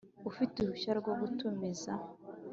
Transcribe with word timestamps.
Ufite 0.29 0.55
uruhushya 0.59 0.91
rwo 0.99 1.13
gutumiza 1.19 1.91